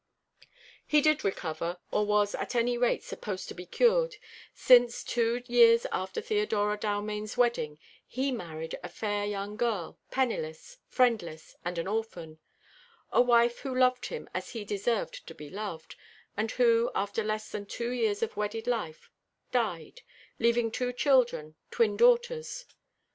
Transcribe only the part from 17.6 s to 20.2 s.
two years of wedded life, died,